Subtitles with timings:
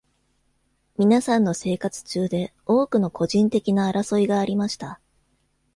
[0.97, 4.99] みなさんの生活中で多くの個人的な争いがありました。